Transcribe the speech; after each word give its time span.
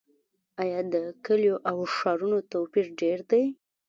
آیا 0.61 0.79
د 0.93 0.95
کلیو 1.25 1.55
او 1.69 1.77
ښارونو 1.95 2.39
توپیر 2.51 2.85
ډیر 3.01 3.19
دی؟ 3.31 3.43